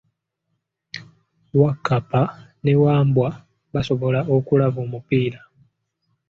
[1.61, 2.21] Wakkapa
[2.63, 3.29] ne Wambwa
[3.73, 5.39] basobola okulaba omupiira.